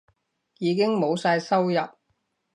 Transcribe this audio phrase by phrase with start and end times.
[0.57, 1.79] 已經冇晒收入